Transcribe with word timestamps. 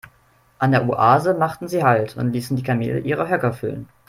An 0.57 0.71
der 0.71 0.89
Oase 0.89 1.35
machten 1.35 1.67
sie 1.67 1.83
Halt 1.83 2.17
und 2.17 2.33
ließen 2.33 2.57
die 2.57 2.63
Kamele 2.63 3.01
ihre 3.01 3.29
Höcker 3.29 3.53
füllen. 3.53 3.87